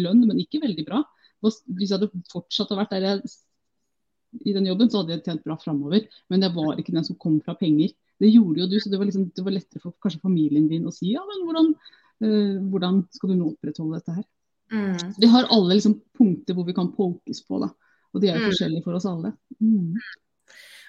[0.03, 1.03] lønn, men ikke veldig bra.
[1.45, 3.37] Hvis jeg hadde fortsatt å vært der jeg,
[4.43, 6.03] i den jobben, så hadde jeg tjent bra framover.
[6.27, 7.95] Men jeg var ikke den som kom fra penger.
[8.17, 10.87] Det gjorde jo du, så det var, liksom, det var lettere for kanskje familien din
[10.89, 11.73] å si ja, men hvordan,
[12.25, 14.25] uh, hvordan skal du nå opprettholde dette her.
[14.73, 15.13] Mm.
[15.21, 17.69] Vi har alle liksom punkter hvor vi kan pokes på, da.
[18.13, 18.49] Og de er jo mm.
[18.51, 19.35] forskjellige for oss alle.
[19.61, 19.99] Mm.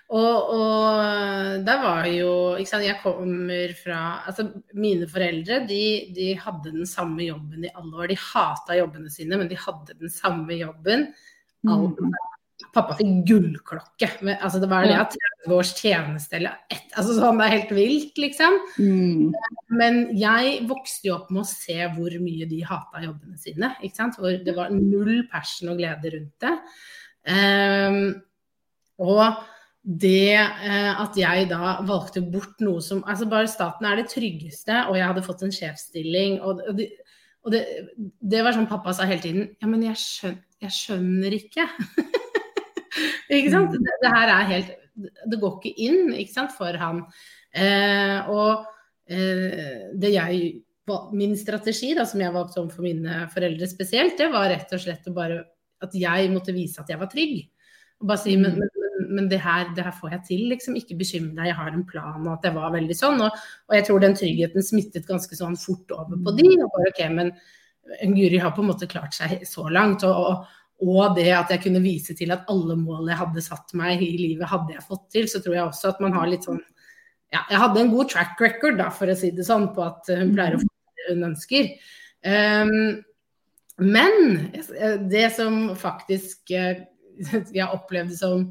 [0.09, 3.99] Og, og der var jo ikke sant, Jeg kommer fra
[4.31, 5.83] Altså mine foreldre de,
[6.17, 8.09] de, hadde den samme jobben i alle år.
[8.09, 11.11] De hata jobbene sine, men de hadde den samme jobben.
[11.67, 12.14] Mm.
[12.75, 14.09] Pappa fikk gullklokke.
[14.27, 17.55] Men, altså, det var det at 30 års tjeneste eller et, altså, sånn, Det er
[17.55, 18.59] helt vilt, liksom.
[18.83, 19.37] Mm.
[19.81, 23.73] Men jeg vokste jo opp med å se hvor mye de hata jobbene sine.
[23.83, 24.18] Ikke sant?
[24.18, 26.57] Hvor det var null passion og glede rundt det.
[27.29, 28.03] Um,
[28.99, 29.25] og
[29.83, 34.85] det uh, at jeg da valgte bort noe som altså Bare staten er det tryggeste,
[34.88, 36.40] og jeg hadde fått en sjefsstilling.
[36.42, 36.90] og, og det,
[37.47, 37.62] og det,
[37.97, 41.68] det, var sånn pappa sa hele tiden Ja, men jeg skjønner, jeg skjønner ikke.
[43.38, 43.74] ikke sant?
[43.74, 43.85] Mm.
[43.85, 44.72] Det, det, her er helt
[45.31, 47.05] Det går ikke inn ikke sant, for han.
[47.55, 48.66] Eh, og
[49.11, 50.48] eh, det jeg
[51.12, 54.81] Min strategi, da, som jeg valgte om for mine foreldre spesielt, det var rett og
[54.81, 55.42] slett bare
[55.85, 57.42] at jeg måtte vise at jeg var trygg.
[58.01, 58.62] Og bare si men, mm.
[58.72, 60.79] men, men det, her, det, her, får jeg til, liksom.
[60.79, 62.24] Ikke bekymre deg, jeg har en plan.
[62.24, 63.20] Og at jeg var veldig sånn.
[63.27, 66.48] Og, og, jeg tror den tryggheten smittet ganske sånn fort over på de.
[66.57, 67.35] Og bare ok, men
[68.14, 70.07] Guri har på en måte klart seg så langt.
[70.07, 73.75] Og, og, og det at jeg kunne vise til at alle mål jeg hadde satt
[73.79, 76.47] meg i livet, hadde jeg fått til, så tror jeg også at man har litt
[76.47, 76.61] sånn
[77.35, 80.07] Ja, jeg hadde en god track record, da, for å si det sånn, på at
[80.09, 81.67] hun pleier å få det hun ønsker.
[82.25, 83.03] Um,
[83.79, 84.49] men
[85.11, 86.87] det som faktisk eh,
[87.55, 88.49] jeg opplevde som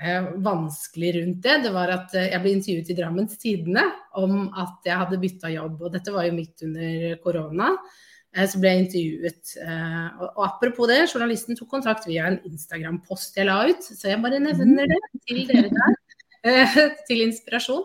[0.00, 3.86] eh, vanskelig rundt det, det var at eh, jeg ble intervjuet i Drammens Tidende
[4.20, 5.80] om at jeg hadde bytta jobb.
[5.80, 7.72] Og dette var jo midt under korona.
[8.36, 9.56] Eh, så ble jeg intervjuet.
[9.64, 14.22] Eh, og apropos det, journalisten tok kontakt via en Instagram-post jeg la ut, så jeg
[14.24, 16.00] bare nevner det til dere der.
[16.46, 17.84] Eh, til inspirasjon.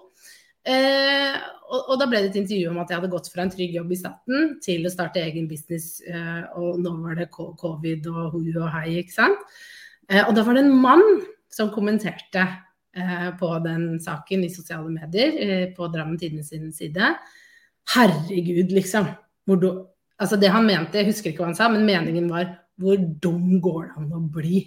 [1.71, 3.93] Og, da ble det et intervju om at jeg hadde gått fra en trygg jobb
[3.95, 6.03] i staten til å starte egen business,
[6.59, 9.55] og nå var det covid og hu og hei, ikke sant.
[10.27, 11.01] Og da var det en mann
[11.49, 12.43] som kommenterte
[13.39, 17.09] på den saken i sosiale medier, på Drammen Tidende sin side.
[17.95, 19.09] Herregud, liksom.
[19.49, 19.65] Hvor,
[20.21, 23.60] Altså det han mente, jeg husker ikke hva han sa, men meningen var hvor dum
[23.62, 24.63] går det an å bli?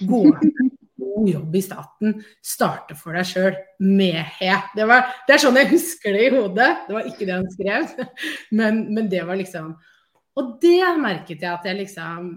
[0.00, 0.70] Gå an
[1.14, 4.50] god jobb i staten, starte for deg sjøl med he.
[4.76, 6.70] Det, var, det, er sånn jeg husker det i hodet.
[6.88, 8.08] Det var ikke det han skrev,
[8.58, 9.74] men, men det var liksom
[10.34, 12.34] Og det merket jeg at jeg liksom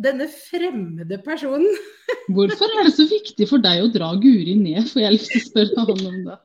[0.00, 1.68] Denne fremmede personen
[2.34, 5.42] Hvorfor er det så viktig for deg å dra Guri ned, får jeg lyst til
[5.42, 6.38] å spørre han om det.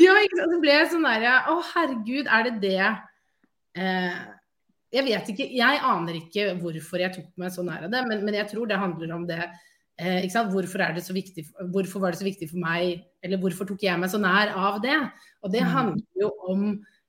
[0.00, 0.54] Ja, ikke sant.
[0.54, 2.80] Så ble jeg sånn derre Å, herregud, er det det
[3.78, 4.22] eh,
[4.94, 8.24] jeg vet ikke, jeg aner ikke hvorfor jeg tok meg så nær av det, men,
[8.26, 9.42] men jeg tror det handler om det.
[9.94, 13.98] Eh, hvorfor, det viktig, hvorfor, var det så viktig for meg, eller hvorfor tok jeg
[14.00, 14.96] meg så nær av det?
[15.42, 15.70] Og det mm.
[15.74, 16.64] handler jo om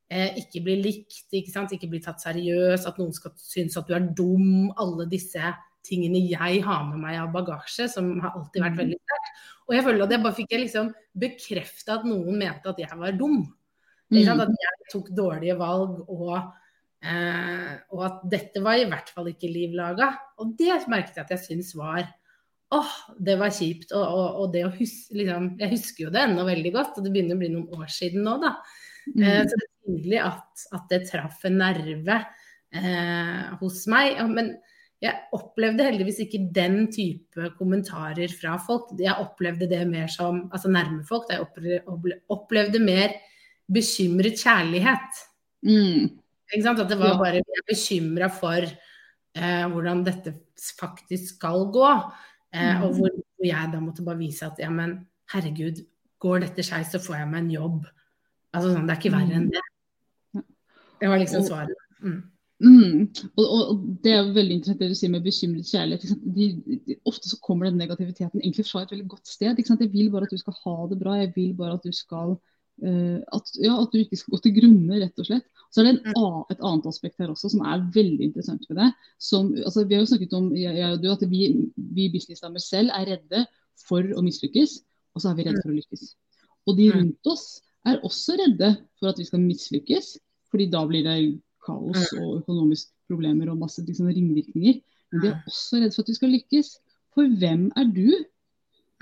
[0.09, 1.73] eh, ikke bli likt, ikke, sant?
[1.73, 4.71] ikke bli tatt seriøst, at noen skal synes at du er dum.
[4.81, 5.53] Alle disse
[5.85, 8.81] tingene jeg har med meg av bagasje, som har alltid vært mm.
[8.81, 9.45] veldig sterkt.
[9.65, 10.91] Og jeg føler at jeg bare fikk liksom
[11.25, 13.43] bekrefta at noen mente at jeg var dum.
[14.13, 14.41] Mm.
[14.41, 16.37] At jeg tok dårlige valg og
[17.05, 20.11] Eh, og at dette var i hvert fall ikke liv laga.
[20.41, 22.07] Og det merket jeg at jeg syntes var
[22.75, 23.93] åh, det var kjipt.
[23.93, 27.05] Og, og, og det å huske liksom, Jeg husker jo det ennå veldig godt, og
[27.05, 28.55] det begynner å bli noen år siden nå, da.
[29.13, 29.21] Mm.
[29.21, 32.21] Eh, så det er tydelig at, at det traff en nerve
[32.73, 34.17] eh, hos meg.
[34.31, 34.55] Men
[35.03, 38.95] jeg opplevde heldigvis ikke den type kommentarer fra folk.
[38.97, 41.29] Jeg opplevde det mer som altså nærme folk.
[41.29, 43.13] Jeg opplevde, opplevde mer
[43.71, 45.25] bekymret kjærlighet.
[45.65, 46.13] Mm.
[46.53, 50.35] At det var bare Jeg er bekymra for eh, hvordan dette
[50.79, 51.89] faktisk skal gå.
[52.53, 52.83] Eh, mm.
[52.85, 53.09] Og hvor
[53.43, 54.99] jeg da måtte bare vise at ja, men
[55.33, 55.83] herregud,
[56.21, 57.81] går dette skeis, så får jeg meg en jobb.
[58.55, 59.55] Altså sånn, Det er ikke verre enn mm.
[59.55, 60.45] det.
[61.01, 61.83] Det var liksom svaret.
[62.01, 62.21] Mm.
[62.63, 63.09] Mm.
[63.35, 66.23] Og, og, Det er veldig interessant det du sier med bekymret kjærlighet.
[66.37, 66.47] De,
[66.87, 69.59] de, ofte så kommer den negativiteten egentlig fra et veldig godt sted.
[69.59, 71.17] Jeg vil bare at du skal ha det bra.
[71.19, 72.37] Jeg vil bare at du skal
[72.83, 75.45] at, ja, at, du ikke skal gå til grunne, rett og slett.
[75.71, 76.41] Så er det en, mm.
[76.53, 78.89] et annet aspekt her også som er veldig interessant med det.
[79.21, 81.41] Som, altså, vi har jo snakket om jeg, jeg, at vi,
[81.95, 83.45] vi businessdamer selv er redde
[83.85, 84.79] for å mislykkes,
[85.15, 86.05] og så er vi redde for å lykkes.
[86.65, 87.45] Og de rundt oss
[87.85, 90.15] er også redde for at vi skal mislykkes,
[90.51, 91.17] fordi da blir det
[91.65, 94.79] kaos og økonomiske problemer og masse liksom, ringvirkninger.
[95.13, 96.71] Men de er også redde for at vi skal lykkes.
[97.15, 98.09] For hvem er du?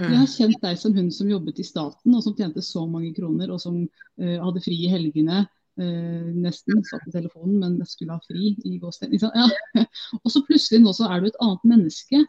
[0.02, 3.12] Jeg har kjent deg som hun som jobbet i staten og som tjente så mange
[3.14, 5.44] kroner, og som uh, hadde fri i helgene.
[5.78, 9.14] Uh, nesten satt i telefonen, men jeg skulle ha fri i gåsted.
[9.22, 9.48] Ja.
[10.24, 12.24] og så plutselig nå så er du et annet menneske.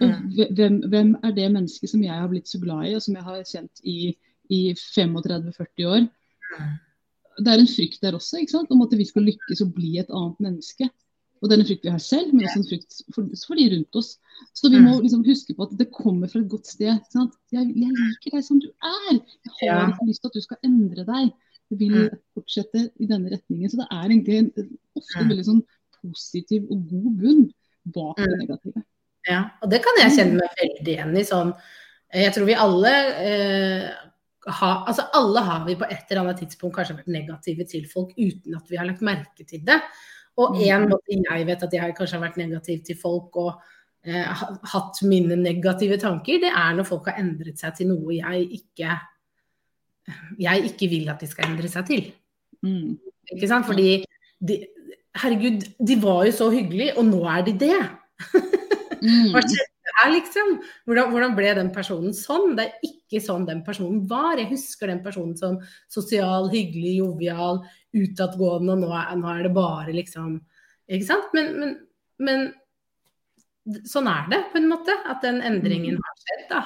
[0.00, 3.18] Og hvem, hvem, er det mennesket som jeg har blitt så glad i, og som
[3.18, 3.98] jeg har kjent i
[4.50, 6.06] i 35-40 år.
[7.40, 8.72] Det er en frykt der også, ikke sant?
[8.74, 10.90] om at vi skal lykkes og bli et annet menneske.
[11.40, 13.68] Og det er en frykt vi har selv, men også en frykt for, for de
[13.72, 14.10] rundt oss.
[14.56, 16.90] Så vi må liksom huske på at det kommer fra et godt sted.
[17.14, 19.20] Jeg, jeg, liker deg som du er.
[19.62, 21.30] Jeg har ikke lyst til at du skal endre deg.
[21.70, 21.96] Jeg vil
[22.36, 23.72] fortsette i denne retningen.
[23.72, 24.52] Så det er egentlig en,
[25.00, 25.64] ofte en veldig sånn
[26.00, 27.42] positiv og god bunn
[27.94, 28.84] bak det negative.
[29.28, 31.24] Ja, og det kan jeg kjenne meg veldig igjen i.
[31.28, 31.52] sånn
[32.20, 33.88] Jeg tror vi alle eh,
[34.50, 38.14] har altså alle har vi på et eller annet tidspunkt kanskje vært negative til folk
[38.16, 39.78] uten at vi har lagt merke til det.
[40.40, 40.88] Og en mm.
[40.90, 43.52] måte jeg vet at jeg kanskje har vært negativ til folk og
[44.06, 48.46] eh, hatt mine negative tanker, det er når folk har endret seg til noe jeg
[48.60, 48.98] ikke
[50.40, 52.06] jeg ikke vil at de skal endre seg til.
[52.66, 52.96] Mm.
[53.30, 53.66] Ikke sant?
[53.68, 54.00] Fordi
[54.48, 54.56] de,
[55.22, 57.76] herregud, de var jo så hyggelige, og nå er de det.
[59.02, 59.30] Mm.
[59.34, 60.54] Hva skjedde er, liksom.
[60.88, 62.54] Hvordan, hvordan, ble den personen sånn?
[62.58, 64.38] Det er ikke sånn den personen var.
[64.40, 65.58] Jeg husker den personen som
[65.92, 67.62] sosial, hyggelig, jovial,
[67.96, 70.38] utadgående, og nå er, nå er, det bare liksom
[70.90, 71.30] Ikke sant?
[71.36, 71.76] Men, men,
[72.26, 72.48] men,
[73.86, 74.96] sånn er det, på en måte.
[75.10, 76.02] At den endringen mm.
[76.08, 76.64] har skjedd, da.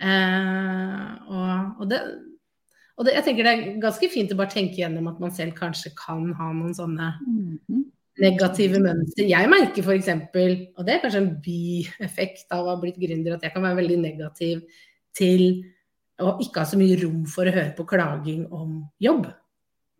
[0.00, 2.00] Eh, og, og, det,
[2.96, 5.58] og det, jeg tenker det er ganske fint å bare tenke gjennom at man selv
[5.58, 7.88] kanskje kan ha noen sånne mm -hmm
[8.20, 9.26] negative mønster.
[9.28, 10.08] Jeg merker f.eks.,
[10.76, 13.80] og det er kanskje en bieffekt av å ha blitt gründer, at jeg kan være
[13.80, 14.64] veldig negativ
[15.16, 15.44] til
[16.20, 19.28] å ikke ha så mye rom for å høre på klaging om jobb.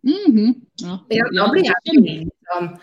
[0.05, 0.53] Mm -hmm.
[0.81, 0.99] ja.
[1.09, 2.79] Ja, da blir jeg sånn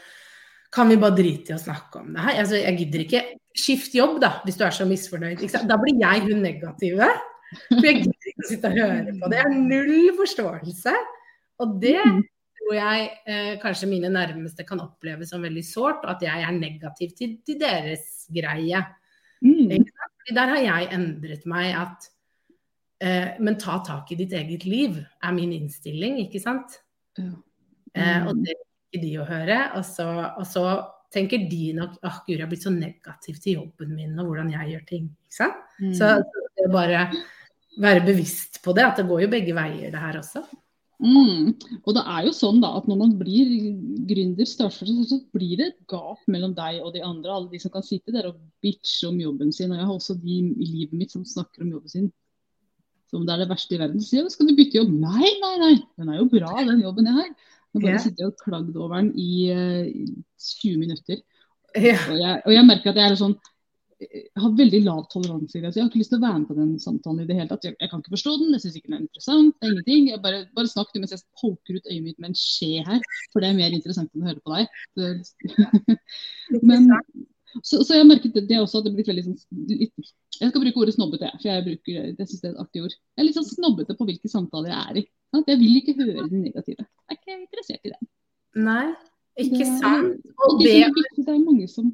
[0.71, 2.41] Kan vi bare drite i å snakke om det her?
[2.41, 3.23] Altså, jeg gidder ikke.
[3.57, 5.41] Skift jobb, da, hvis du er så misfornøyd.
[5.67, 7.09] Da blir jeg hun negative.
[7.69, 9.37] For jeg gidder ikke å sitte og høre på det.
[9.37, 10.95] Jeg har null forståelse.
[11.59, 12.23] Og det mm
[12.69, 16.53] tror jeg eh, kanskje mine nærmeste kan oppleve som veldig sårt, og at jeg er
[16.53, 18.83] negativ til, til deres greie.
[19.41, 19.87] Mm.
[20.35, 22.09] Der har jeg endret meg at
[23.01, 26.81] eh, Men ta tak i ditt eget liv, er min innstilling, ikke sant?
[27.17, 27.33] Ja.
[27.33, 27.43] Mm.
[27.97, 28.45] Eh, og mm.
[28.45, 29.59] det liker de å høre.
[29.79, 30.67] Og så, og så
[31.15, 34.29] tenker de nok at oh, gud, jeg har blitt så negativ til jobben min og
[34.29, 35.11] hvordan jeg gjør ting.
[35.25, 35.67] Ikke sant?
[35.81, 35.97] Mm.
[35.97, 37.09] Så det er bare
[37.79, 40.43] være bevisst på det, at det går jo begge veier det her også.
[40.99, 41.53] Mm.
[41.85, 43.51] Og det er jo sånn da at når man blir
[44.09, 47.35] gründer, starter, så blir det et gap mellom deg og de andre.
[47.35, 49.71] Alle de som kan sitte der og bitche om jobben sin.
[49.71, 52.11] Og jeg har også de i livet mitt som snakker om jobben sin
[53.09, 54.01] som det er det verste i verden.
[54.03, 54.91] Så sier jeg skal du bytte jobb?
[54.93, 57.31] Nei, nei, nei, den er jo bra den jobben jeg har.
[57.75, 58.03] Jeg bare yeah.
[58.05, 59.87] sitter og klagd over den i uh,
[60.41, 61.21] 20 minutter.
[61.77, 62.01] Yeah.
[62.09, 63.58] Og, jeg, og, jeg, merker at jeg er sånn jeg
[64.39, 65.59] har veldig lav toleranse.
[65.59, 67.65] Jeg har ikke lyst til å være med på den samtalen i det hele tatt.
[67.67, 69.57] Jeg, jeg kan ikke forstå den, jeg syns ikke den er interessant.
[69.59, 70.05] det er ingenting.
[70.13, 73.43] Jeg bare, bare snakk mens jeg poker ut øyet mitt med en skje her, for
[73.43, 74.71] det er mer interessant enn å høre på deg.
[76.69, 76.87] Men,
[77.65, 80.09] så, så, jeg har merket det, det også at det blitt veldig sånn litt,
[80.39, 82.95] Jeg skal bruke ordet snobbete, for jeg bruker, jeg synes det er et artig ord.
[82.95, 85.07] Jeg er litt sånn snobbete på hvilke samtaler jeg er i.
[85.43, 86.87] Jeg vil ikke høre den negative.
[86.87, 88.01] Jeg er ikke interessert i det.
[88.63, 88.85] Nei,
[89.43, 90.29] ikke sant.
[90.47, 90.77] Og det,
[91.19, 91.91] det er mange som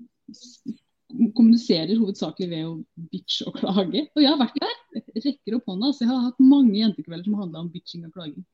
[1.36, 4.06] kommuniserer hovedsakelig ved å bitche og klage.
[4.14, 5.04] Og jeg har vært der.
[5.24, 5.92] Rekker opp hånda.
[5.92, 8.44] Så jeg har hatt mange jentekvelder som handla om bitching og klaging.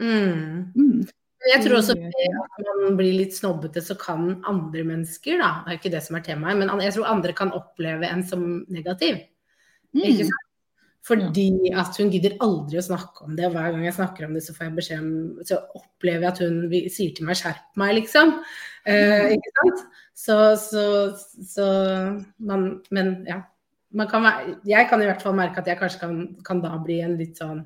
[0.00, 0.72] Mm.
[0.76, 1.02] Mm.
[1.42, 5.78] Jeg tror også at man blir litt snobbete, så kan andre mennesker, da, det er
[5.80, 9.18] ikke det som er temaet, men jeg tror andre kan oppleve en som negativ.
[9.90, 10.30] Mm.
[11.02, 13.48] Fordi at hun gidder aldri å snakke om det.
[13.48, 16.30] Og hver gang jeg snakker om det, så får jeg beskjed om Så opplever jeg
[16.30, 16.60] at hun
[16.94, 18.36] sier til meg 'skjerp meg', liksom.
[18.86, 19.82] Eh, ikke sant?
[20.14, 20.84] Så, så,
[21.42, 21.66] så
[22.38, 23.42] man Men ja.
[23.92, 26.78] Man kan være, jeg kan i hvert fall merke at jeg kanskje kan, kan da
[26.80, 27.58] bli en litt sånn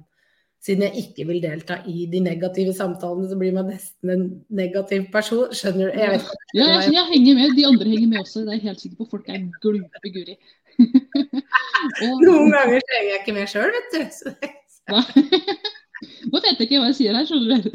[0.67, 5.07] siden jeg ikke vil delta i de negative samtalene, så blir man nesten en negativ
[5.13, 5.53] person.
[5.55, 5.99] Skjønner du?
[6.01, 7.55] Jeg, vet, ja, jeg, jeg, henger med.
[7.59, 8.43] De andre henger med også.
[8.43, 9.09] Det er jeg helt sikker på.
[9.13, 10.35] Folk er glupe guri.
[12.25, 14.01] Noen ganger trenger jeg ikke mer sjøl, vet du.
[16.31, 17.71] Nå vet jeg ikke hva jeg sier her, skjønner du.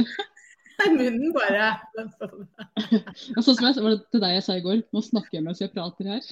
[0.89, 1.67] Munnen bare
[3.43, 4.77] Sånn som jeg, var det til deg jeg sa i går.
[4.93, 6.21] Nå snakker jeg mens jeg prater her.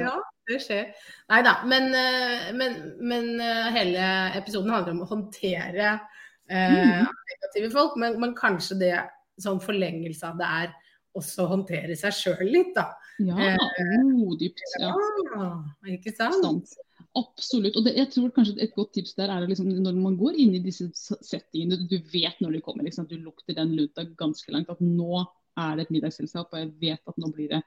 [0.00, 0.14] ja,
[0.48, 0.84] det skjer.
[1.32, 1.52] Nei da.
[1.68, 4.02] Men, eh, men, men, eh, hele
[4.38, 7.04] episoden handler om å håndtere eh, mm.
[7.32, 7.92] negative folk.
[8.00, 8.96] Men, men, kanskje det
[9.42, 10.68] sånn forlengelse av det er
[11.16, 12.90] også håndtere seg sjøl litt, da.
[13.22, 13.54] Ja,
[14.10, 14.60] modypt.
[14.80, 14.92] Ja.
[15.32, 15.48] ja.
[15.94, 16.40] Ikke sant?
[16.42, 16.76] Stant.
[17.16, 17.78] Absolutt.
[17.78, 20.54] Og det, jeg tror kanskje et godt tips der er liksom, når man går inn
[20.58, 22.84] i disse settingene, du vet når de kommer.
[22.84, 24.72] Liksom, du lukter den lunta ganske langt.
[24.72, 25.24] At nå
[25.56, 27.62] er det et middagsselskap, og jeg vet at nå blir det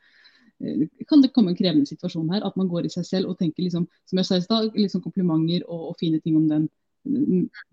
[0.59, 2.45] Eh, kan det komme en krevende situasjon her.
[2.45, 5.03] At man går i seg selv og tenker liksom, som jeg sa i stad, liksom
[5.03, 6.69] komplimenter og, og, fine ting om den,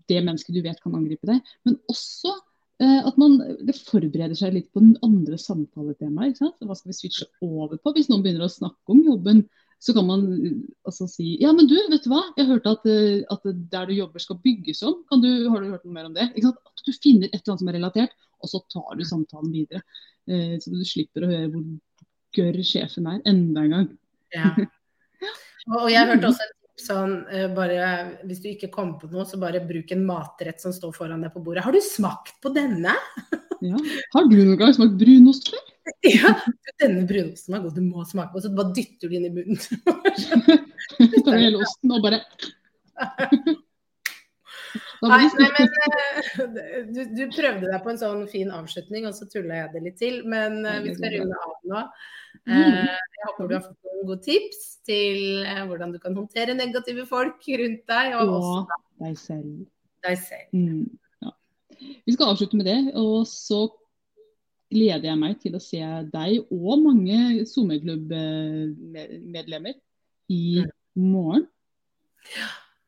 [0.09, 1.55] det mennesket du vet kan angripe deg.
[1.67, 2.45] Men også eh,
[2.77, 3.39] at man
[3.73, 6.37] forbereder seg litt på den andre samtaletemaet.
[6.39, 7.93] Hva skal vi switche over på?
[7.95, 9.41] Hvis noen begynner å snakke om jobben,
[9.79, 10.23] så kan man
[10.87, 12.23] altså si Ja, men du, vet du hva?
[12.37, 15.03] Jeg hørte at, eh, at der du jobber skal bygges om.
[15.21, 16.31] Du, har du hørt noe mer om det?
[16.33, 19.83] At du finner et eller annet som er relatert, og så tar du samtalen videre.
[20.29, 21.67] Eh, så du slipper å høre hvor
[22.37, 23.87] gørr sjefen er, enda en gang.
[24.35, 24.51] Ja.
[25.67, 27.19] Og jeg hørte også tips sånn,
[27.57, 27.87] bare
[28.27, 31.33] hvis du ikke kommer på noe, så bare bruk en matrett som står foran deg
[31.33, 31.65] på bordet.
[31.65, 32.93] Har du smakt på denne?
[33.69, 33.81] ja.
[34.13, 35.65] Har du noen gang smakt brunost før?
[36.07, 36.33] ja,
[36.81, 38.43] denne brunosten var god, du må smake på.
[38.43, 39.59] Så bare dytter du inn i munnen.
[41.25, 42.21] Tar hele osten og bare
[45.05, 46.09] Nei, nei, men eh,
[46.89, 49.99] du, du, prøvde deg på en sånn fin avslutning, og så tulla jeg det litt
[50.01, 50.15] til.
[50.29, 51.79] Men uh, vi skal runde av nå.
[52.47, 55.17] Uh, jeg håper du har fått noen gode tips til
[55.69, 58.05] hvordan du kan håndtere negative folk rundt deg.
[58.17, 58.61] Og, og også
[59.03, 59.51] deg selv.
[60.07, 60.47] Deg selv.
[60.55, 60.85] Mm,
[61.25, 61.31] ja.
[62.07, 62.79] Vi skal avslutte med det.
[62.97, 63.59] Og så
[64.73, 65.81] gleder jeg meg til å se
[66.11, 69.73] deg og mange sommerklubbmedlemmer
[70.33, 70.69] i mm.
[71.05, 71.43] morgen.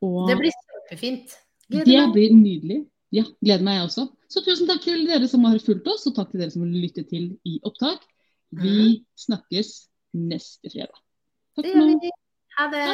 [0.03, 0.29] Og...
[0.29, 1.29] Det blir kjempefint.
[1.69, 2.83] Det blir nydelig.
[3.13, 4.07] Ja, gleder meg jeg også.
[4.29, 6.73] Så tusen takk til dere som har fulgt oss, og takk til dere som har
[6.73, 8.03] lyttet til i opptak.
[8.53, 8.97] Vi mm.
[9.25, 9.71] snakkes
[10.17, 10.99] neste fredag.
[11.57, 12.11] Takk for nå.
[12.59, 12.85] Ha det.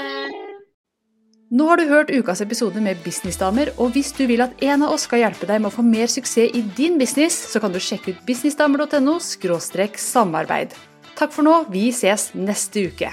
[1.55, 4.95] Nå har du hørt ukas episode med Businessdamer, og hvis du vil at en av
[4.95, 7.79] oss skal hjelpe deg med å få mer suksess i din business, så kan du
[7.79, 10.73] sjekke ut businessdamer.no samarbeid.
[11.15, 13.11] Takk for nå, vi ses neste uke.